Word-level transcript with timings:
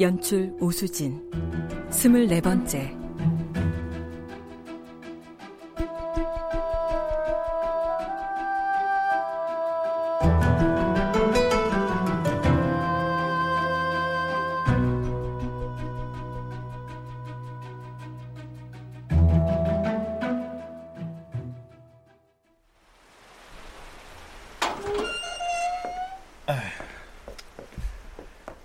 연출 0.00 0.54
오수진. 0.60 1.20
스물네 1.90 2.40
번째 2.40 2.99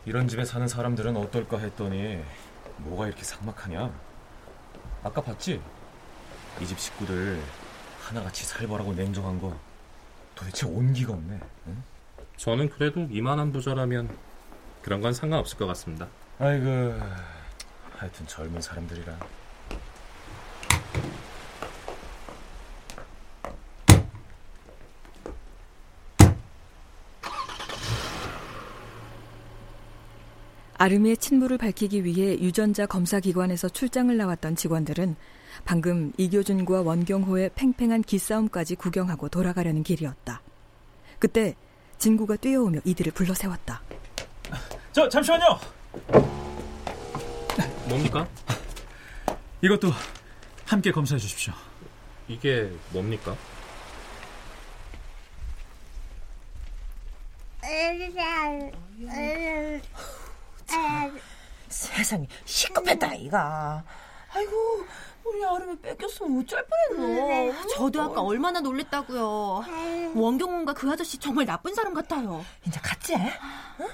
이런 0.05 0.27
집에 0.27 0.45
사는 0.45 0.67
사람들은 0.67 1.15
어떨까 1.17 1.57
했더니 1.57 2.21
뭐가 2.79 3.07
이렇게 3.07 3.23
삭막하냐? 3.23 3.91
아까 5.03 5.21
봤지? 5.21 5.61
이 6.61 6.65
집 6.65 6.79
식구들 6.79 7.41
하나같이 8.01 8.45
살벌하고 8.45 8.93
냉정한 8.93 9.41
거 9.41 9.57
도대체 10.35 10.65
온기가 10.67 11.13
없네. 11.13 11.39
응? 11.67 11.83
저는 12.37 12.69
그래도 12.69 13.01
이만한 13.09 13.51
부자라면 13.51 14.15
그런 14.81 15.01
건 15.01 15.13
상관없을 15.13 15.57
것 15.57 15.65
같습니다. 15.67 16.07
아이고, 16.39 16.65
하여튼 17.97 18.27
젊은 18.27 18.61
사람들이라. 18.61 19.17
아름이의 30.85 31.17
친부를 31.17 31.57
밝히기 31.57 32.03
위해 32.03 32.37
유전자 32.39 32.85
검사 32.85 33.19
기관에서 33.19 33.67
출장을 33.67 34.15
나왔던 34.15 34.55
직원들은 34.55 35.15
방금 35.63 36.13
이교준과 36.15 36.83
원경호의 36.83 37.49
팽팽한 37.55 38.03
기싸움까지 38.03 38.75
구경하고 38.75 39.29
돌아가려는 39.29 39.81
길이었다. 39.81 40.43
그때 41.17 41.55
진구가 41.97 42.35
뛰어오며 42.35 42.81
이들을 42.85 43.13
불러 43.13 43.33
세웠다. 43.33 43.81
저 44.91 45.09
잠시만요. 45.09 45.59
뭡니까? 47.89 48.27
이것도 49.63 49.89
함께 50.65 50.91
검사해 50.91 51.17
주십시오. 51.17 51.51
이게 52.27 52.71
뭡니까? 52.91 53.35
세상에 61.67 62.27
시급했다 62.45 63.13
이가. 63.15 63.83
아이고 64.33 64.85
우리 65.23 65.43
아름이 65.43 65.77
뺏겼으면 65.79 66.41
어쩔 66.41 66.65
뻔했노. 66.89 67.53
저도 67.75 68.01
아까 68.01 68.21
얼마나 68.21 68.59
놀랬다고요. 68.59 69.63
원경훈과 70.13 70.73
그 70.73 70.91
아저씨 70.91 71.17
정말 71.17 71.45
나쁜 71.45 71.73
사람 71.73 71.93
같아요. 71.93 72.45
이제 72.65 72.79
갔지? 72.81 73.15
응? 73.15 73.89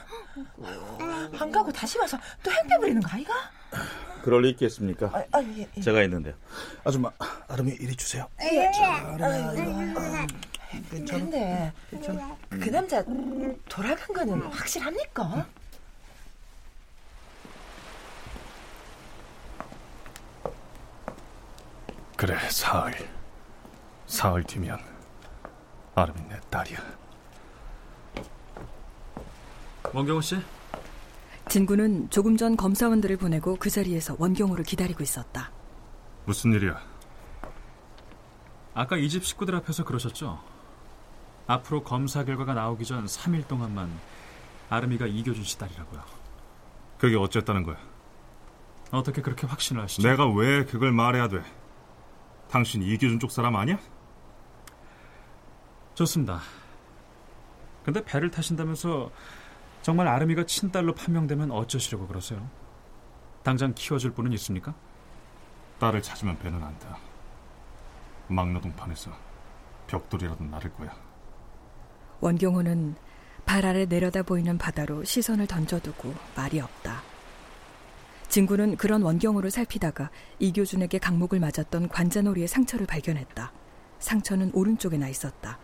안 1.40 1.52
가고 1.52 1.72
다시 1.72 1.98
와서 1.98 2.18
또 2.44 2.52
행패 2.52 2.78
부리는 2.78 3.02
거 3.02 3.10
아이가? 3.14 3.34
그럴 4.24 4.42
리 4.44 4.50
있겠습니까? 4.52 5.08
아, 5.08 5.24
아, 5.32 5.42
예, 5.42 5.68
예. 5.76 5.82
제가 5.82 6.04
있는데요. 6.04 6.36
아줌마, 6.84 7.10
아름이 7.48 7.72
이리 7.80 7.96
주세요. 7.96 8.28
예, 8.42 8.68
아름아, 8.68 10.28
근데 11.10 11.74
그 12.50 12.70
남자 12.70 13.04
돌아간 13.68 14.08
거는 14.14 14.42
확실합니까? 14.44 15.48
그래, 22.22 22.38
사흘. 22.52 22.94
사흘 24.06 24.44
뒤면 24.44 24.78
아름이 25.96 26.22
내 26.30 26.40
딸이야. 26.52 26.78
원경호 29.92 30.22
씨? 30.22 30.38
진구는 31.50 32.12
조금 32.12 32.38
전 32.38 32.56
검사원들을 32.56 33.18
보내고 33.18 33.56
그 33.56 33.72
자리에서 33.72 34.18
원경호를 34.20 34.64
기다리고 34.66 35.02
있었다. 35.02 35.50
무슨 36.26 36.54
일이야? 36.54 36.80
아까 38.76 38.98
이 38.98 39.10
집 39.10 39.26
식구들 39.26 39.56
앞에서 39.56 39.84
그러셨죠? 39.84 40.40
앞으로 41.48 41.82
검사 41.84 42.24
결과가 42.24 42.54
나오기 42.54 42.86
전 42.86 43.06
3일 43.06 43.48
동안만 43.48 43.90
아름이가 44.70 45.08
이교준 45.08 45.44
씨 45.44 45.58
딸이라고요. 45.58 46.04
그게 47.00 47.16
어쨌다는 47.16 47.64
거야? 47.64 47.78
어떻게 48.92 49.24
그렇게 49.24 49.48
확신을 49.48 49.82
하시죠? 49.82 50.08
내가 50.08 50.30
왜 50.32 50.66
그걸 50.66 50.92
말해야 50.92 51.28
돼? 51.28 51.42
당신 52.52 52.84
이규준 52.84 53.18
쪽 53.20 53.32
사람 53.32 53.56
아니야? 53.56 53.80
좋습니다. 55.94 56.42
근데 57.86 58.04
배를 58.04 58.30
타신다면서 58.30 59.10
정말 59.82 60.08
아름이가 60.10 60.46
친딸로 60.46 60.94
판명되면 60.94 61.50
어쩌시려고 61.52 62.08
그러세요? 62.08 62.46
당장 63.42 63.74
키워줄 63.74 64.12
분은 64.12 64.34
있습니까? 64.34 64.76
딸을 65.80 66.02
찾으면 66.02 66.38
배는 66.40 66.62
안 66.62 66.78
타. 66.80 66.98
막노동판에서 68.28 69.12
벽돌이라도 69.88 70.44
나를 70.44 70.74
거야. 70.74 70.94
원경호는 72.20 72.96
발 73.46 73.66
아래 73.66 73.86
내려다 73.86 74.24
보이는 74.24 74.58
바다로 74.58 75.04
시선을 75.06 75.48
던져두고 75.48 76.14
말이 76.36 76.60
없다. 76.60 77.11
진구는 78.32 78.78
그런 78.78 79.02
원경호를 79.02 79.52
살피다가 79.52 80.10
이교준에게 80.40 81.00
강목을 81.00 81.42
맞았던 81.42 81.90
관자놀이의 81.90 82.48
상처를 82.48 82.88
발견했다. 82.88 83.52
상처는 84.00 84.52
오른쪽에 84.54 84.98
나 84.98 85.10
있었다. 85.10 85.60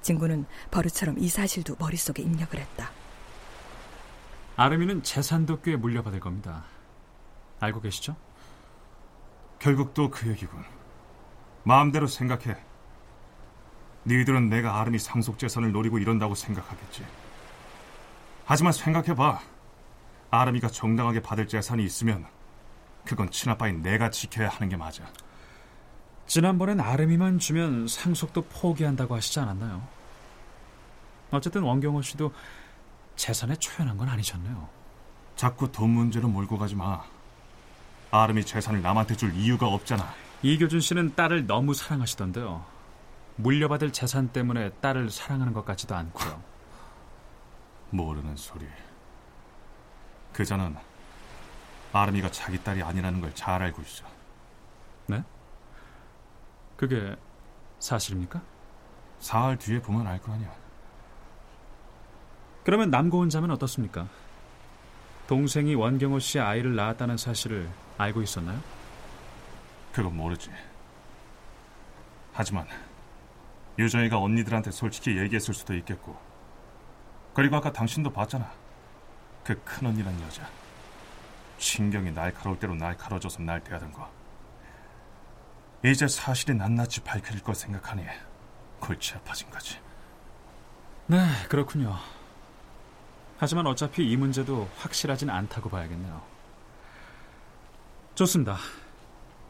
진구는 0.00 0.46
버릇처럼 0.70 1.18
이 1.18 1.28
사실도 1.28 1.76
머릿속에 1.78 2.22
입력을 2.22 2.58
했다. 2.58 2.90
아름이는 4.56 5.02
재산도 5.02 5.60
꽤 5.60 5.76
물려받을 5.76 6.20
겁니다. 6.20 6.64
알고 7.60 7.82
계시죠? 7.82 8.16
결국 9.58 9.92
또 9.92 10.10
그 10.10 10.30
얘기군. 10.30 10.64
마음대로 11.64 12.06
생각해. 12.06 12.56
너희들은 14.04 14.48
내가 14.48 14.80
아름이 14.80 14.98
상속 14.98 15.38
재산을 15.38 15.70
노리고 15.72 15.98
이런다고 15.98 16.34
생각하겠지. 16.34 17.04
하지만 18.46 18.72
생각해봐. 18.72 19.40
아름이가 20.40 20.68
정당하게 20.68 21.22
받을 21.22 21.46
재산이 21.46 21.84
있으면 21.84 22.26
그건 23.04 23.30
친아빠인 23.30 23.82
내가 23.82 24.10
지켜야 24.10 24.48
하는 24.48 24.68
게 24.68 24.76
맞아. 24.76 25.04
지난번엔 26.26 26.80
아름이만 26.80 27.38
주면 27.38 27.86
상속도 27.86 28.42
포기한다고 28.42 29.14
하시지 29.14 29.38
않았나요? 29.40 29.86
어쨌든 31.30 31.62
원경호 31.62 32.02
씨도 32.02 32.32
재산에 33.16 33.54
초연한 33.56 33.96
건 33.96 34.08
아니셨네요. 34.08 34.68
자꾸 35.36 35.70
돈 35.70 35.90
문제로 35.90 36.28
몰고 36.28 36.58
가지 36.58 36.74
마. 36.74 37.02
아름이 38.10 38.44
재산을 38.44 38.82
남한테 38.82 39.16
줄 39.16 39.34
이유가 39.34 39.66
없잖아. 39.66 40.14
이교준 40.42 40.80
씨는 40.80 41.14
딸을 41.14 41.46
너무 41.46 41.74
사랑하시던데요. 41.74 42.64
물려받을 43.36 43.92
재산 43.92 44.28
때문에 44.28 44.70
딸을 44.80 45.10
사랑하는 45.10 45.52
것 45.52 45.64
같지도 45.64 45.94
않고요. 45.94 46.40
모르는 47.90 48.36
소리. 48.36 48.66
그자는 50.34 50.76
아름이가 51.92 52.30
자기 52.30 52.62
딸이 52.62 52.82
아니라는 52.82 53.20
걸 53.20 53.32
잘 53.34 53.62
알고 53.62 53.80
있어. 53.82 54.04
네? 55.06 55.22
그게 56.76 57.16
사실입니까? 57.78 58.42
사흘 59.20 59.56
뒤에 59.56 59.80
보면 59.80 60.06
알 60.06 60.20
거 60.20 60.32
아니야. 60.32 60.52
그러면 62.64 62.90
남고은 62.90 63.28
자면 63.30 63.50
어떻습니까? 63.52 64.08
동생이 65.26 65.74
원경호 65.74 66.18
씨의 66.18 66.44
아이를 66.44 66.74
낳았다는 66.74 67.16
사실을 67.16 67.70
알고 67.96 68.22
있었나요? 68.22 68.60
그건 69.92 70.16
모르지. 70.16 70.50
하지만 72.32 72.66
유정이가 73.78 74.18
언니들한테 74.18 74.70
솔직히 74.72 75.16
얘기했을 75.16 75.54
수도 75.54 75.74
있겠고. 75.74 76.16
그리고 77.34 77.56
아까 77.56 77.72
당신도 77.72 78.10
봤잖아. 78.12 78.50
그 79.44 79.62
큰언니란 79.62 80.20
여자. 80.22 80.48
신경이 81.58 82.10
날카로울 82.12 82.58
대로 82.58 82.74
날카로워져서 82.74 83.42
날 83.42 83.62
대하던 83.62 83.92
거. 83.92 84.10
이제 85.84 86.08
사실이 86.08 86.54
낱낱이 86.54 87.02
밝혀질 87.02 87.42
걸 87.42 87.54
생각하니 87.54 88.04
골치 88.80 89.14
아파진 89.14 89.50
거지. 89.50 89.78
네, 91.06 91.18
그렇군요. 91.50 91.94
하지만 93.38 93.66
어차피 93.66 94.10
이 94.10 94.16
문제도 94.16 94.68
확실하진 94.78 95.28
않다고 95.28 95.68
봐야겠네요. 95.68 96.22
좋습니다. 98.14 98.56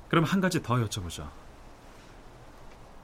그럼 0.08 0.24
한 0.24 0.40
가지 0.40 0.60
더 0.62 0.74
여쭤보죠. 0.76 1.30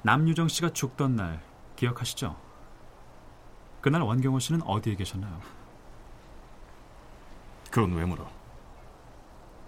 남유정 0.03 0.49
씨가 0.49 0.73
죽던 0.73 1.17
날 1.17 1.41
기억하시죠? 1.77 2.37
그날 3.81 4.03
원경호 4.03 4.41
씨는 4.41 4.63
어디에 4.63 4.97
계셨나요? 4.97 5.60
그건 7.71 7.93
왜 7.95 8.05
물어? 8.05 8.29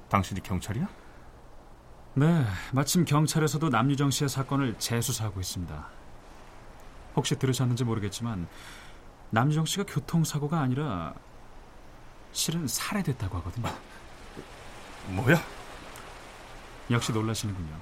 당신이 0.09 0.43
경찰이야? 0.43 0.89
네, 2.15 2.45
마침 2.73 3.05
경찰에서도 3.05 3.69
남유정 3.71 4.11
씨의 4.11 4.29
사건을 4.29 4.79
재수사하고 4.79 5.41
있습니다. 5.41 5.89
혹시 7.17 7.39
들으셨는지 7.39 7.85
모르겠지만 7.85 8.49
남유정 9.31 9.65
씨가 9.65 9.85
교통사고가 9.87 10.61
아니라 10.61 11.15
실은 12.33 12.67
살해됐다고 12.67 13.39
하거든요. 13.39 13.69
뭐야? 15.09 15.41
역시 16.91 17.13
놀라시는군요. 17.13 17.75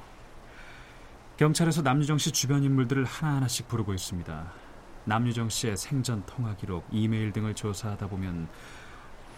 경찰에서 1.37 1.83
남유정 1.83 2.19
씨 2.19 2.31
주변 2.31 2.63
인물들을 2.63 3.05
하나하나씩 3.05 3.67
부르고 3.67 3.95
있습니다. 3.95 4.53
남유정 5.07 5.49
씨의 5.49 5.77
생전 5.77 6.25
통화 6.27 6.55
기록, 6.55 6.87
이메일 6.91 7.33
등을 7.33 7.55
조사하다 7.55 8.09
보면 8.09 8.49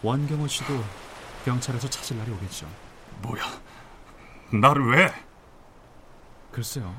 원경호 0.03 0.47
씨도 0.47 0.83
경찰에서 1.45 1.89
찾을 1.89 2.17
날이 2.17 2.31
오겠죠. 2.31 2.67
뭐야? 3.21 3.43
나를 4.51 4.85
왜? 4.91 5.13
글쎄요. 6.51 6.93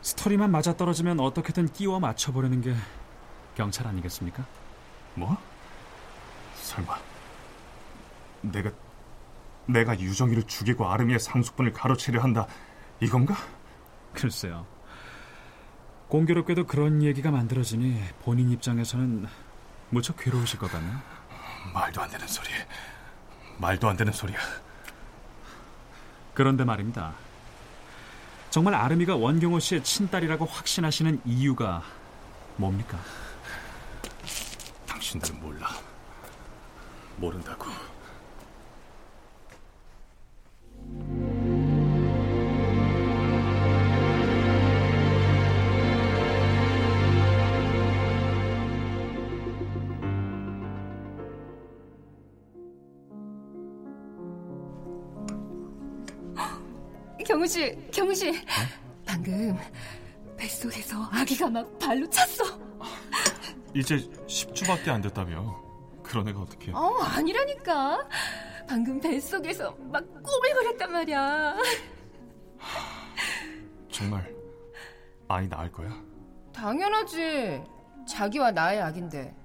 스토리만 0.00 0.50
맞아 0.50 0.76
떨어지면 0.76 1.20
어떻게든 1.20 1.68
끼워 1.68 2.00
맞춰보려는 2.00 2.60
게 2.62 2.74
경찰 3.54 3.86
아니겠습니까? 3.86 4.44
뭐? 5.14 5.36
설마 6.56 6.98
내가 8.40 8.70
내가 9.66 9.98
유정이를 9.98 10.42
죽이고 10.44 10.86
아름이의 10.90 11.18
상속분을 11.18 11.72
가로채려 11.72 12.20
한다 12.22 12.46
이건가? 13.00 13.34
글쎄요. 14.12 14.66
공교롭게도 16.08 16.66
그런 16.66 17.02
얘기가 17.02 17.30
만들어지니 17.30 18.02
본인 18.22 18.50
입장에서는 18.50 19.26
무척 19.90 20.16
괴로우실 20.16 20.58
것 20.58 20.70
같네요. 20.70 21.13
말도 21.72 22.02
안 22.02 22.10
되는 22.10 22.26
소리. 22.26 22.48
말도 23.58 23.88
안 23.88 23.96
되는 23.96 24.12
소리야. 24.12 24.38
그런데 26.34 26.64
말입니다. 26.64 27.14
정말 28.50 28.74
아름이가 28.74 29.16
원경호 29.16 29.58
씨의 29.60 29.82
친딸이라고 29.82 30.44
확신하시는 30.44 31.22
이유가 31.24 31.82
뭡니까? 32.56 32.98
당신들은 34.86 35.40
몰라. 35.40 35.68
모른다고. 37.16 37.93
경우 57.44 57.46
씨, 57.46 57.76
경우 57.92 58.14
씨. 58.14 58.32
방금 59.04 59.58
뱃속에서 60.34 61.02
아기가 61.12 61.50
막 61.50 61.78
발로 61.78 62.08
찼어. 62.08 62.58
이제 63.74 63.96
10주밖에 64.26 64.88
안 64.88 65.02
됐다며. 65.02 65.62
그런 66.02 66.26
애가 66.28 66.40
어떻게? 66.40 66.72
어, 66.72 66.96
아니라니까. 67.02 68.08
방금 68.66 68.98
뱃속에서 68.98 69.76
막 69.92 70.02
꼬물거렸단 70.22 70.90
말이야. 70.90 71.56
정말 73.92 74.34
아이 75.28 75.46
낳을 75.46 75.70
거야? 75.70 75.94
당연하지. 76.54 77.62
자기와 78.08 78.52
나의 78.52 78.80
악인데. 78.80 79.36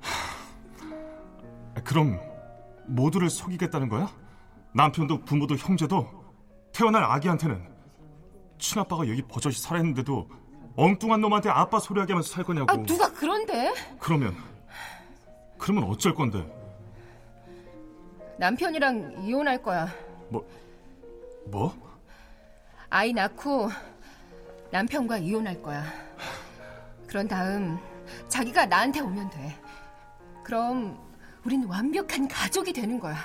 그럼 1.84 2.18
모두를 2.88 3.30
속이겠다는 3.30 3.90
거야? 3.90 4.10
남편도 4.74 5.26
부모도 5.26 5.58
형제도 5.58 6.08
태어날 6.72 7.04
아기한테는 7.04 7.69
친아빠가 8.60 9.08
여기 9.08 9.22
버젓이 9.22 9.62
살아있는데도 9.62 10.30
엉뚱한 10.76 11.22
놈한테 11.22 11.50
아빠 11.50 11.80
소리하게 11.80 12.14
하면서 12.14 12.32
살 12.32 12.44
거냐고. 12.44 12.72
아, 12.72 12.76
누가 12.84 13.12
그런데? 13.12 13.74
그러면 14.00 14.36
그러면 15.58 15.86
어쩔 15.86 16.14
건데? 16.14 16.46
남편이랑 18.38 19.24
이혼할 19.26 19.62
거야. 19.62 19.90
뭐? 20.30 20.48
뭐? 21.46 21.76
아이 22.90 23.12
낳고 23.12 23.70
남편과 24.72 25.18
이혼할 25.18 25.62
거야. 25.62 25.84
그런 27.08 27.28
다음 27.28 27.78
자기가 28.30 28.66
나한테 28.66 29.02
오면 29.02 29.30
돼. 29.32 29.60
그럼 30.44 30.98
우린 31.44 31.66
완벽한 31.66 32.28
가족이 32.28 32.72
되는 32.72 33.00
거야. 33.00 33.18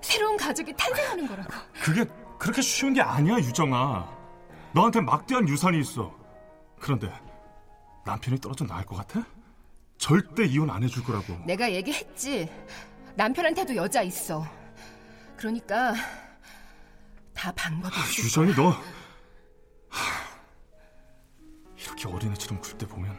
새로운 0.00 0.36
가족이 0.36 0.72
탄생하는 0.74 1.26
거라고. 1.26 1.52
그게 1.82 2.04
그렇게 2.38 2.62
쉬운 2.62 2.92
게 2.92 3.00
아니야, 3.00 3.36
유정아. 3.36 4.21
너한테 4.74 5.00
막대한 5.00 5.48
유산이 5.48 5.78
있어. 5.80 6.14
그런데 6.80 7.12
남편이 8.04 8.40
떨어져 8.40 8.66
나을 8.66 8.84
것 8.84 8.96
같아? 8.96 9.24
절대 9.98 10.44
이혼 10.44 10.70
안 10.70 10.82
해줄 10.82 11.04
거라고. 11.04 11.34
내가 11.46 11.70
얘기했지. 11.70 12.50
남편한테도 13.14 13.76
여자 13.76 14.02
있어. 14.02 14.44
그러니까 15.36 15.94
다 17.34 17.52
방법이 17.52 17.94
있어. 17.94 18.22
유정이 18.24 18.54
너 18.54 18.74
이렇게 21.76 22.08
어린애처럼 22.08 22.60
굴 22.60 22.78
때 22.78 22.86
보면 22.86 23.16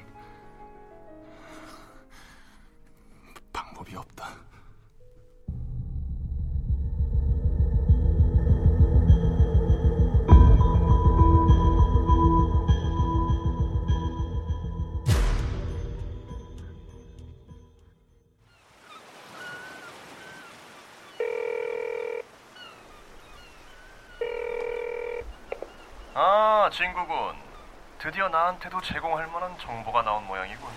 나한테도 28.44 28.82
제공할 28.82 29.28
만한 29.28 29.58
정보가 29.58 30.02
나온 30.02 30.26
모양이군. 30.28 30.68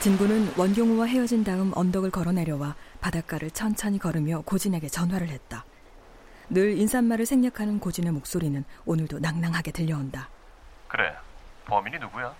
진구는 0.00 0.54
원경우와 0.58 1.06
헤어진 1.06 1.42
다음 1.42 1.72
언덕을 1.74 2.10
걸어 2.10 2.32
내려와 2.32 2.74
바닷가를 3.00 3.50
천천히 3.50 3.98
걸으며 3.98 4.42
고진에게 4.42 4.88
전화를 4.88 5.28
했다. 5.28 5.64
늘 6.50 6.76
인사말을 6.76 7.24
생략하는 7.24 7.78
고진의 7.80 8.12
목소리는 8.12 8.64
오늘도 8.84 9.20
낭낭하게 9.20 9.70
들려온다. 9.72 10.28
그래, 10.88 11.16
범인이 11.66 11.98
누구야? 11.98 12.34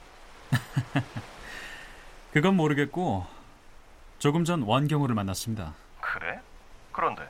그건 2.33 2.57
모르겠고 2.57 3.27
조금 4.19 4.45
전 4.45 4.63
원경호를 4.63 5.15
만났습니다. 5.15 5.75
그래? 6.01 6.41
그런데 6.93 7.29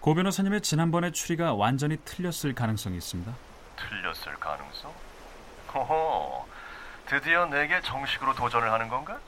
고 0.00 0.14
변호사님의 0.14 0.60
지난번의 0.60 1.12
추리가 1.12 1.54
완전히 1.54 1.96
틀렸을 2.04 2.54
가능성이 2.54 2.96
있습니다. 2.96 3.32
틀렸을 3.76 4.34
가능성? 4.38 5.05
호호, 5.74 6.46
드디어 7.06 7.46
내게 7.46 7.80
정식으로 7.80 8.34
도전을 8.34 8.70
하는 8.72 8.88
건가? 8.88 9.18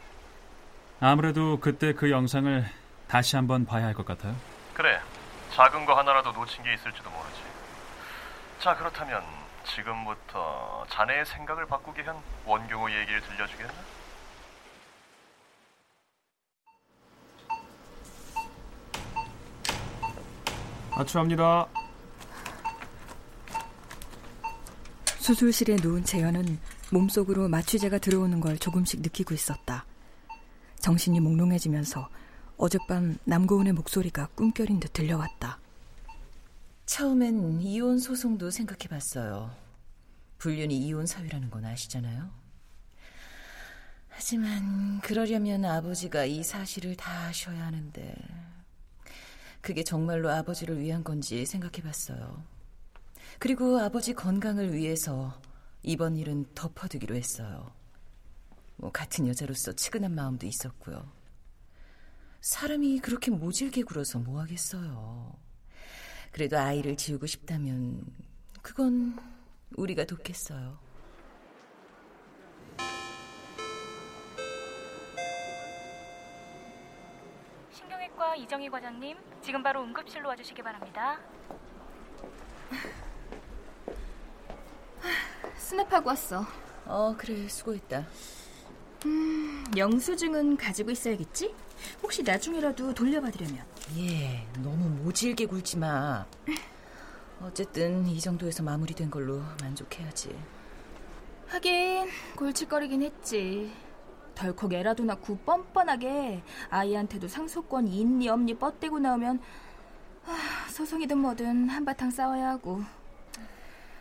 아무래도 1.01 1.61
그때 1.61 1.93
그 1.93 2.11
영상을 2.11 2.65
다시 3.07 3.37
한번 3.37 3.65
봐야 3.67 3.87
할 3.87 3.95
것 3.95 4.05
같아요. 4.07 4.35
그래. 4.75 5.01
작은 5.55 5.87
거 5.87 5.95
하나라도 5.95 6.33
놓친 6.33 6.63
게 6.65 6.75
있을지도 6.75 7.09
모르지. 7.11 7.41
자, 8.61 8.77
그렇다면 8.77 9.23
지금부터 9.65 10.85
자네의 10.91 11.25
생각을 11.27 11.67
바꾸게 11.67 12.03
한 12.03 12.17
원경호 12.45 12.91
얘기를 12.91 13.21
들려주겠나? 13.23 13.73
아추합니다. 20.97 21.69
수술실에 25.29 25.77
누운 25.83 26.05
재현은 26.05 26.59
몸속으로 26.91 27.49
마취제가 27.51 27.99
들어오는 27.99 28.41
걸 28.41 28.57
조금씩 28.57 29.03
느끼고 29.03 29.35
있었다. 29.35 29.85
정신이 30.79 31.21
몽롱해지면서 31.21 32.09
어젯밤 32.57 33.19
남고은의 33.25 33.75
목소리가 33.75 34.29
꿈결인 34.29 34.81
듯 34.81 34.95
들려왔다. 34.95 35.61
처음엔 36.87 37.61
이혼 37.61 37.99
소송도 37.99 38.51
생각해봤어요. 38.51 39.55
불륜이 40.39 40.79
이혼 40.79 41.05
사유라는 41.05 41.51
건 41.51 41.67
아시잖아요. 41.67 42.31
하지만 44.09 44.99
그러려면 45.03 45.67
아버지가 45.67 46.25
이 46.25 46.43
사실을 46.43 46.97
다 46.97 47.27
아셔야 47.27 47.67
하는데 47.67 48.15
그게 49.61 49.85
정말로 49.85 50.31
아버지를 50.31 50.81
위한 50.81 51.05
건지 51.05 51.45
생각해봤어요. 51.45 52.58
그리고 53.39 53.79
아버지 53.79 54.15
건강을 54.15 54.75
위해서 54.75 55.41
이번 55.83 56.17
일은 56.17 56.45
덮어두기로 56.55 57.15
했어요. 57.15 57.73
뭐 58.77 58.91
같은 58.91 59.29
여자로서 59.29 59.73
측은한 59.73 60.13
마음도 60.13 60.47
있었고요. 60.47 61.09
사람이 62.41 62.99
그렇게 62.99 63.31
모질게 63.31 63.83
굴어서 63.83 64.19
뭐 64.19 64.41
하겠어요. 64.41 65.33
그래도 66.33 66.59
아이를 66.59 66.97
지우고 66.97 67.27
싶다면 67.27 68.05
그건 68.61 69.17
우리가 69.77 70.05
돕겠어요. 70.05 70.79
신경외과 77.71 78.35
이정희 78.37 78.69
과장님, 78.69 79.17
지금 79.43 79.63
바로 79.63 79.83
응급실로 79.85 80.29
와주시기 80.29 80.61
바랍니다. 80.63 81.21
스냅하고 85.69 86.09
왔어. 86.09 86.47
어, 86.87 87.15
그래, 87.19 87.47
수고했다. 87.47 88.07
음, 89.05 89.65
영수증은 89.77 90.57
가지고 90.57 90.91
있어야겠지? 90.93 91.55
혹시 92.03 92.23
나중에라도 92.23 92.95
돌려받으려면. 92.95 93.67
예, 93.99 94.47
너무 94.63 94.89
모질게 94.89 95.45
굴지 95.45 95.77
마. 95.77 96.25
어쨌든 97.43 98.07
이 98.07 98.19
정도에서 98.19 98.63
마무리된 98.63 99.11
걸로 99.11 99.43
만족해야지. 99.61 100.35
하긴 101.49 102.09
골칫거리긴 102.35 103.03
했지. 103.03 103.71
덜컥 104.37 104.73
애라도 104.73 105.05
낳고 105.05 105.37
뻔뻔하게 105.45 106.43
아이한테도 106.71 107.29
상속권 107.29 107.89
있니 107.89 108.31
없니 108.31 108.55
뻗대고 108.55 109.01
나오면 109.01 109.41
아, 110.25 110.71
소송이든 110.71 111.19
뭐든 111.19 111.69
한바탕 111.69 112.11
싸워야 112.11 112.51
하고 112.51 112.83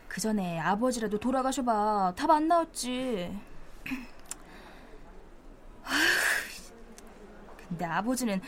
그 0.07 0.21
전에 0.21 0.59
아버지라도 0.59 1.19
돌아가셔봐. 1.19 2.13
답 2.15 2.29
안 2.31 2.47
나왔지. 2.47 3.37
근데 7.69 7.85
아버지는 7.85 8.41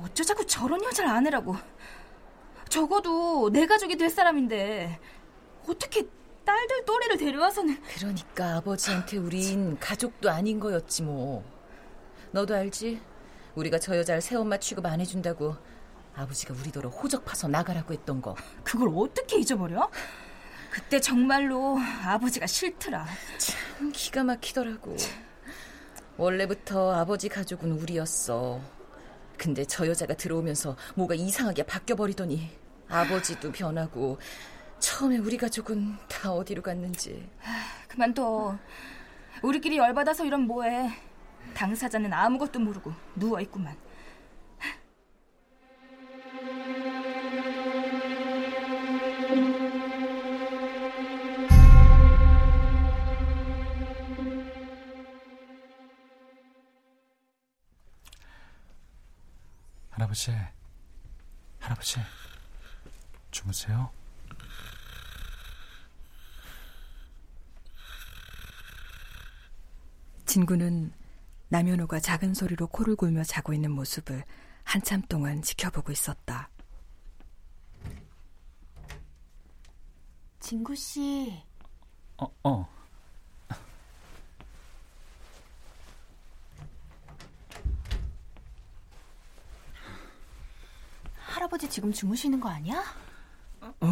어쩌 0.00 0.24
자꾸 0.24 0.46
저런 0.46 0.82
여자를 0.84 1.10
아내라고. 1.10 1.56
적어도 2.68 3.50
내 3.50 3.66
가족이 3.66 3.96
될 3.96 4.10
사람인데 4.10 5.00
어떻게 5.68 6.06
딸들 6.44 6.84
또래를 6.84 7.16
데려와서는. 7.18 7.82
그러니까 7.82 8.56
아버지한테 8.56 9.18
우린 9.18 9.78
가족도 9.78 10.30
아닌 10.30 10.60
거였지 10.60 11.02
뭐. 11.02 11.44
너도 12.30 12.54
알지? 12.54 13.00
우리가 13.54 13.78
저 13.78 13.96
여자를 13.96 14.20
새엄마 14.20 14.58
취급 14.58 14.86
안 14.86 15.00
해준다고 15.00 15.56
아버지가 16.14 16.54
우리더러 16.54 16.88
호적 16.90 17.24
파서 17.24 17.48
나가라고 17.48 17.92
했던 17.92 18.20
거. 18.22 18.34
그걸 18.64 18.90
어떻게 18.94 19.38
잊어버려? 19.38 19.90
그때 20.78 21.00
정말로 21.00 21.76
아버지가 22.04 22.46
싫더라 22.46 23.04
참 23.38 23.90
기가 23.92 24.22
막히더라고 24.22 24.96
원래부터 26.16 26.94
아버지 26.94 27.28
가족은 27.28 27.72
우리였어 27.72 28.60
근데 29.36 29.64
저 29.64 29.86
여자가 29.86 30.14
들어오면서 30.14 30.76
뭐가 30.94 31.14
이상하게 31.14 31.64
바뀌어버리더니 31.64 32.50
아버지도 32.88 33.50
변하고 33.52 34.18
처음에 34.78 35.18
우리 35.18 35.36
가족은 35.36 35.96
다 36.08 36.32
어디로 36.32 36.62
갔는지. 36.62 37.28
그만둬. 37.88 38.56
우리끼리 39.42 39.76
열받아서 39.76 40.24
이런 40.24 40.42
뭐해. 40.42 40.90
당사자는 41.54 42.12
아무것도 42.12 42.60
모르고 42.60 42.92
누워있구만. 43.16 43.76
할아버지, 60.18 60.32
할아버지, 61.60 62.00
주무세요. 63.30 63.88
진구는 70.26 70.92
남현호가 71.48 72.00
작은 72.00 72.34
소리로 72.34 72.66
코를 72.66 72.96
골며 72.96 73.22
자고 73.22 73.54
있는 73.54 73.70
모습을 73.70 74.24
한참 74.64 75.02
동안 75.02 75.40
지켜보고 75.40 75.92
있었다. 75.92 76.50
진구 80.40 80.74
씨. 80.74 81.42
어, 82.16 82.26
어. 82.42 82.77
할아버지 91.58 91.68
지금 91.68 91.92
주무시는 91.92 92.38
거 92.38 92.48
아니야? 92.48 92.82
어, 93.60 93.86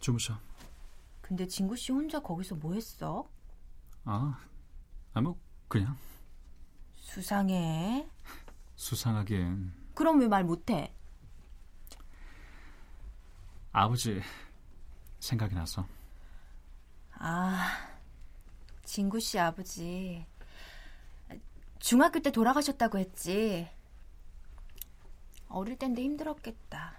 주무셔. 0.00 0.36
근데 1.20 1.46
진구 1.46 1.76
씨 1.76 1.92
혼자 1.92 2.20
거기서 2.20 2.56
뭐 2.56 2.74
했어? 2.74 3.28
아, 4.04 4.36
아, 5.14 5.20
뭐, 5.20 5.38
그냥. 5.68 5.96
수상해. 6.96 8.06
수상하긴. 8.74 9.72
그럼 9.94 10.20
왜 10.20 10.26
말 10.26 10.42
못해? 10.44 10.92
아버지 13.72 14.20
생각이 15.20 15.54
나서. 15.54 15.86
아, 17.12 17.88
진구 18.84 19.20
씨 19.20 19.38
아버지. 19.38 20.26
중학교 21.78 22.20
때 22.20 22.32
돌아가셨다고 22.32 22.98
했지. 22.98 23.68
어릴 25.54 25.78
땐데 25.78 26.02
힘들었겠다. 26.02 26.98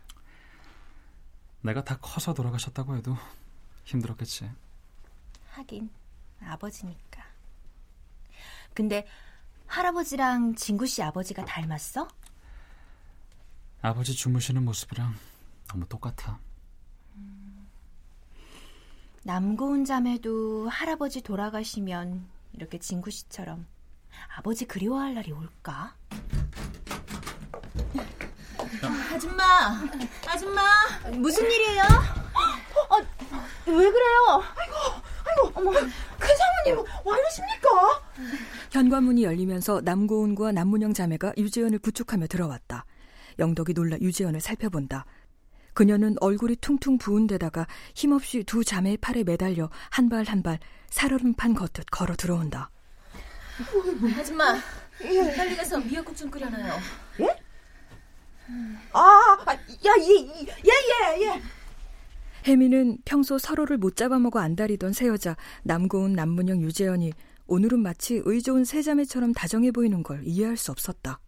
내가 1.62 1.83
다 1.83 1.97
커서 1.97 2.33
돌아가셨다고 2.33 2.95
해도 2.95 3.17
힘들었겠지. 3.83 4.50
하긴 5.51 5.89
아버지니까. 6.41 7.24
근데 8.74 9.07
할아버지랑 9.67 10.55
진구 10.55 10.85
씨 10.85 11.01
아버지가 11.01 11.43
닮았어? 11.45 12.07
아버지 13.81 14.13
주무시는 14.13 14.63
모습이랑 14.63 15.13
너무 15.67 15.88
똑같아. 15.88 16.39
음, 17.15 17.67
남고운 19.24 19.85
자매도 19.85 20.69
할아버지 20.69 21.21
돌아가시면 21.21 22.27
이렇게 22.53 22.77
진구 22.79 23.12
씨처럼 23.12 23.65
아버지 24.38 24.65
그리워할 24.65 25.13
날이 25.13 25.31
올까? 25.31 25.95
아줌마, 28.84 29.44
아줌마, 30.27 30.62
무슨 31.13 31.44
일이에요? 31.50 31.84
어, 32.89 32.98
왜 33.67 33.74
그래요? 33.91 34.44
아이고, 34.55 34.75
아이고, 35.25 35.51
어머, 35.55 35.72
큰 35.72 36.29
사모님, 36.65 36.86
와 37.03 37.17
이러십니까? 37.17 37.70
현관문이 38.72 39.24
열리면서 39.24 39.82
남고은과 39.84 40.51
남문영 40.51 40.94
자매가 40.94 41.34
유재현을 41.38 41.79
부축하며 41.79 42.27
들어왔다. 42.27 42.86
영덕이 43.39 43.74
놀라 43.74 43.98
유재현을 44.00 44.39
살펴본다. 44.41 45.05
그녀는 45.74 46.15
얼굴이 46.22 46.55
퉁퉁 46.58 46.98
부은 46.98 47.27
데다가 47.27 47.67
힘없이 47.96 48.44
두 48.44 48.63
자매의 48.63 48.98
팔에 48.98 49.24
매달려 49.24 49.70
한 49.89 50.10
발 50.10 50.25
한 50.25 50.41
발 50.41 50.60
살얼음판 50.89 51.53
걷듯 51.55 51.88
걸어 51.91 52.15
들어온다. 52.15 52.70
아줌마, 54.20 54.55
빨리 55.36 55.55
가서 55.58 55.79
미역국 55.79 56.15
좀 56.15 56.29
끓여놔요. 56.29 56.79
예? 57.22 57.44
아, 58.93 59.47
야, 59.47 59.91
얘, 59.99 60.45
얘, 60.45 61.19
얘, 61.19 61.27
얘. 61.27 61.41
혜미는 62.47 62.99
평소 63.05 63.37
서로를 63.37 63.77
못 63.77 63.95
잡아먹어 63.95 64.39
안달이던 64.39 64.93
새 64.93 65.07
여자 65.07 65.35
남고운 65.63 66.13
남문영 66.13 66.61
유재현이 66.61 67.11
오늘은 67.47 67.79
마치 67.79 68.21
의 68.23 68.41
좋은 68.41 68.63
세 68.63 68.81
자매처럼 68.83 69.33
다정해 69.33 69.71
보이는 69.71 70.03
걸 70.03 70.21
이해할 70.25 70.57
수 70.57 70.71
없었다. 70.71 71.19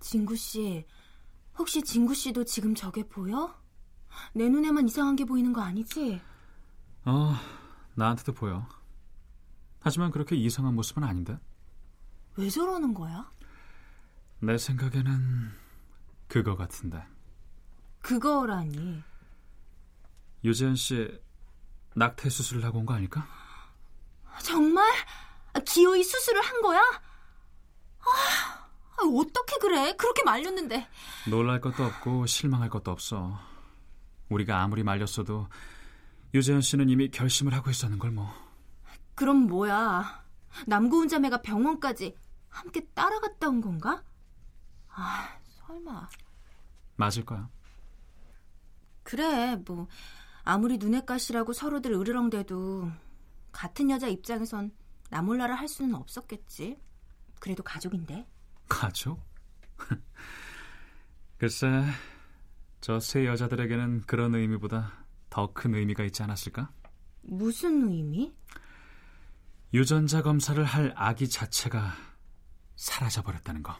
진구 0.00 0.36
씨, 0.36 0.84
혹시 1.58 1.82
진구 1.82 2.14
씨도 2.14 2.44
지금 2.44 2.74
저게 2.74 3.02
보여? 3.02 3.54
내 4.34 4.48
눈에만 4.48 4.86
이상한 4.86 5.16
게 5.16 5.24
보이는 5.24 5.52
거 5.52 5.62
아니지? 5.62 6.20
어, 7.06 7.34
나한테도 7.94 8.32
보여. 8.34 8.66
하지만 9.80 10.10
그렇게 10.10 10.36
이상한 10.36 10.74
모습은 10.74 11.02
아닌데. 11.02 11.38
왜 12.36 12.48
저러는 12.48 12.92
거야? 12.94 13.30
내 14.40 14.58
생각에는 14.58 15.63
그거 16.34 16.56
같은데. 16.56 17.00
그거라니. 18.02 19.04
유재현 20.42 20.74
씨 20.74 21.16
낙태 21.94 22.28
수술을 22.28 22.64
하고 22.64 22.80
온 22.80 22.86
거 22.86 22.92
아닐까? 22.94 23.24
정말? 24.42 24.84
아, 25.52 25.60
기어이 25.60 26.02
수술을 26.02 26.42
한 26.42 26.60
거야? 26.60 26.80
아, 28.00 28.66
어떻게 29.16 29.58
그래? 29.58 29.94
그렇게 29.96 30.24
말렸는데. 30.24 30.88
놀랄 31.30 31.60
것도 31.60 31.84
없고 31.84 32.26
실망할 32.26 32.68
것도 32.68 32.90
없어. 32.90 33.38
우리가 34.28 34.60
아무리 34.60 34.82
말렸어도 34.82 35.46
유재현 36.34 36.62
씨는 36.62 36.88
이미 36.88 37.10
결심을 37.12 37.54
하고 37.54 37.70
있었는 37.70 38.00
걸 38.00 38.10
뭐. 38.10 38.28
그럼 39.14 39.46
뭐야? 39.46 40.24
남고운 40.66 41.06
자매가 41.06 41.42
병원까지 41.42 42.16
함께 42.48 42.80
따라갔다 42.92 43.48
온 43.48 43.60
건가? 43.60 44.02
아, 44.88 45.38
설마. 45.66 46.08
맞을 46.96 47.24
거야. 47.24 47.48
그래, 49.02 49.56
뭐 49.66 49.88
아무리 50.44 50.78
눈엣 50.78 51.06
가시라고 51.06 51.52
서로들 51.52 51.92
으르렁대도 51.92 52.90
같은 53.52 53.90
여자 53.90 54.08
입장에선 54.08 54.72
나 55.10 55.22
몰라라 55.22 55.54
할 55.54 55.68
수는 55.68 55.94
없었겠지. 55.94 56.78
그래도 57.40 57.62
가족인데. 57.62 58.26
가족? 58.68 59.20
글쎄, 61.38 61.84
저 62.80 62.98
세 63.00 63.26
여자들에게는 63.26 64.02
그런 64.02 64.34
의미보다 64.34 65.04
더 65.30 65.52
큰 65.52 65.74
의미가 65.74 66.04
있지 66.04 66.22
않았을까? 66.22 66.70
무슨 67.22 67.88
의미? 67.90 68.32
유전자 69.72 70.22
검사를 70.22 70.62
할 70.64 70.92
아기 70.96 71.28
자체가 71.28 71.92
사라져버렸다는 72.76 73.62
거. 73.62 73.76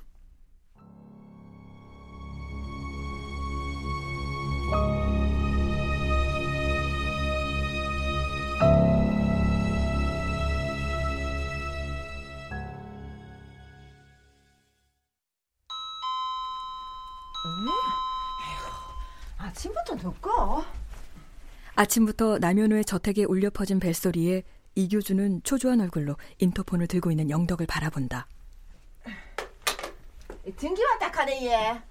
아침부터 19.55 19.95
늦고. 19.95 20.65
아침부터 21.77 22.39
남현우의 22.39 22.85
저택에 22.85 23.25
울려 23.25 23.51
퍼진 23.51 23.79
벨소리에 23.79 24.43
이교주는 24.75 25.43
초조한 25.45 25.81
얼굴로 25.81 26.17
인터폰을 26.39 26.89
들고 26.89 27.13
있는 27.13 27.31
영덕을 27.31 27.67
바라본다. 27.67 28.27
등기 30.57 30.83
왔다 30.83 31.11
카네 31.11 31.47
얘. 31.47 31.83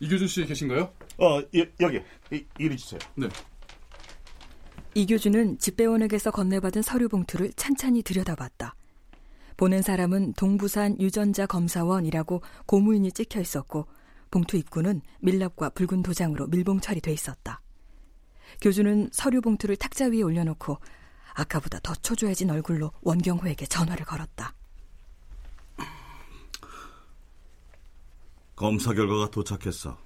이교주 0.00 0.26
씨 0.26 0.44
계신가요? 0.44 0.92
어, 1.18 1.40
여, 1.40 1.66
여기. 1.80 2.00
이, 2.32 2.44
이리 2.58 2.76
주세요. 2.76 3.00
네. 3.14 3.28
이교주는 4.94 5.58
집배원에게서 5.58 6.32
건네받은 6.32 6.82
서류 6.82 7.08
봉투를 7.08 7.52
찬찬히 7.54 8.02
들여다봤다. 8.02 8.74
보는 9.56 9.82
사람은 9.82 10.34
동부산 10.34 11.00
유전자 11.00 11.46
검사원이라고 11.46 12.42
고무인이 12.66 13.10
찍혀 13.12 13.40
있었고 13.40 13.86
봉투 14.30 14.56
입구는 14.56 15.00
밀랍과 15.20 15.70
붉은 15.70 16.02
도장으로 16.02 16.46
밀봉 16.48 16.80
처리돼 16.80 17.12
있었다. 17.12 17.60
교주는 18.60 19.10
서류 19.12 19.40
봉투를 19.40 19.76
탁자 19.76 20.06
위에 20.06 20.22
올려놓고 20.22 20.78
아까보다 21.34 21.78
더 21.80 21.94
초조해진 21.94 22.50
얼굴로 22.50 22.92
원경호에게 23.02 23.66
전화를 23.66 24.04
걸었다. 24.04 24.54
검사 28.56 28.92
결과가 28.92 29.30
도착했어. 29.30 29.96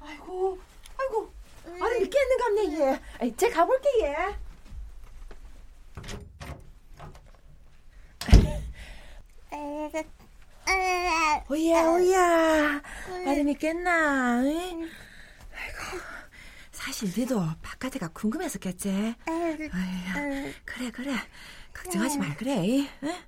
아이고, 0.00 0.58
아이고, 0.96 1.32
아니 1.66 2.00
믿겠는갑네 2.00 3.00
얘. 3.20 3.36
제 3.36 3.50
가볼게 3.50 3.88
얘. 4.02 4.16
오야 11.48 11.82
오야. 11.88 12.82
아니 13.26 13.44
믿겠나? 13.44 14.40
응? 14.42 14.90
아이고 15.54 16.02
사실 16.70 17.12
니도 17.16 17.46
바깥에가 17.62 18.08
궁금했었겠지? 18.08 19.14
아이야, 19.26 20.52
그래 20.64 20.90
그래. 20.90 21.14
걱정하지 21.74 22.18
말 22.18 22.36
그래 22.36 22.88
응? 23.02 23.18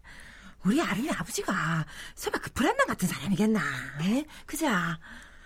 우리 0.65 0.81
아름이 0.81 1.11
아버지가 1.11 1.87
설마 2.15 2.39
그 2.39 2.51
불안남 2.53 2.87
같은 2.87 3.07
사람이겠나 3.09 3.61
응? 4.03 4.25
그자? 4.47 4.99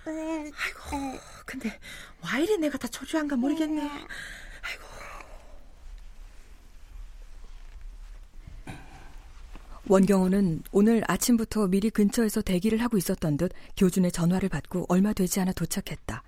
아이고 0.06 1.18
근데 1.44 1.78
와 2.22 2.38
이래 2.38 2.56
내가 2.56 2.78
다 2.78 2.88
초조한가 2.88 3.36
모르겠네. 3.36 3.82
아이고 3.82 4.84
원경호는 9.90 10.64
오늘 10.70 11.02
아침부터 11.08 11.68
미리 11.68 11.88
근처에서 11.88 12.42
대기를 12.42 12.82
하고 12.82 12.98
있었던 12.98 13.38
듯 13.38 13.52
교준의 13.78 14.12
전화를 14.12 14.50
받고 14.50 14.84
얼마 14.90 15.14
되지 15.14 15.40
않아 15.40 15.52
도착했다. 15.52 16.22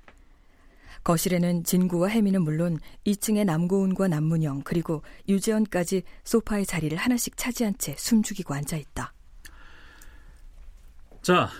거실에는 1.05 1.65
진구와 1.65 2.09
혜미는 2.09 2.43
물론 2.43 2.79
2층의 3.07 3.45
남고은과 3.45 4.09
남문영 4.09 4.63
그리고 4.65 5.03
유재현까지 5.29 6.05
소파의 6.25 6.65
자리를 6.65 6.97
하나씩 6.97 7.37
차지한 7.37 7.77
채 7.77 7.95
숨죽이고 7.99 8.55
앉아 8.55 8.79
있다. 8.79 9.13
자, 11.21 11.51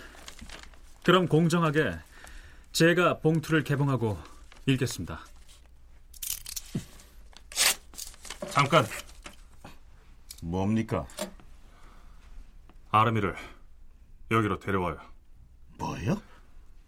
그럼 1.03 1.27
공정하게 1.27 1.91
제가 2.71 3.19
봉투를 3.19 3.63
개봉하고 3.63 4.17
읽겠습니다. 4.65 5.23
잠깐. 8.49 8.85
뭡니까? 10.41 11.05
아름이를 12.91 13.35
여기로 14.29 14.59
데려와요. 14.59 14.99
뭐요? 15.77 16.21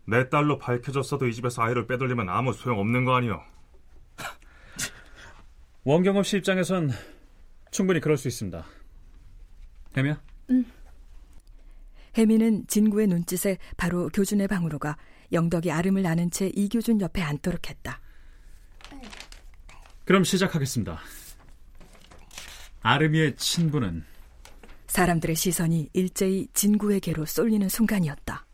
내 0.06 0.30
딸로 0.30 0.58
밝혀졌어도 0.58 1.28
이 1.28 1.34
집에서 1.34 1.62
아이를 1.64 1.88
빼돌리면 1.88 2.30
아무 2.30 2.54
소용 2.54 2.80
없는 2.80 3.06
거 3.06 3.16
아니요. 3.16 3.42
원경업 5.84 6.26
씨 6.26 6.38
입장에선 6.38 6.92
충분히 7.72 8.00
그럴 8.00 8.18
수 8.18 8.28
있습니다. 8.28 8.66
혜미야? 9.98 10.22
응. 10.52 10.66
혜미는 12.18 12.68
진구의 12.68 13.08
눈짓에 13.08 13.58
바로 13.78 14.10
교준의 14.10 14.48
방으로 14.48 14.78
가 14.78 14.98
영덕이 15.32 15.72
아름을 15.72 16.04
나는 16.04 16.30
채 16.30 16.52
이교준 16.54 17.02
옆에 17.02 17.22
앉도록 17.22 17.70
했다. 17.70 18.00
그럼 20.06 20.24
시작하겠습니다. 20.24 21.00
아름이의 22.82 23.38
친부는 23.38 24.06
사람들의 24.94 25.36
시선이 25.36 25.90
일제히 25.94 26.48
진구에게로 26.54 27.26
쏠리는 27.26 27.68
순간이었다. 27.68 28.46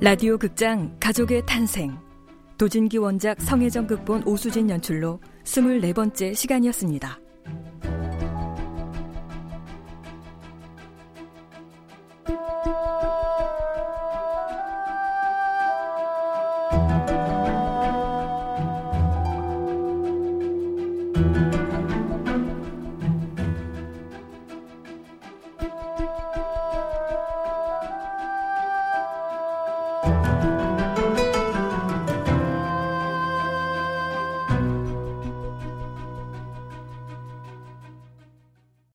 라디오 0.00 0.38
극장 0.38 0.96
가족의 0.98 1.44
탄생 1.44 1.98
도진기 2.58 2.98
원작 2.98 3.40
성혜정 3.40 3.86
극본 3.86 4.24
오수진 4.26 4.70
연출로 4.70 5.20
24번째 5.44 6.34
시간이었습니다. 6.34 7.23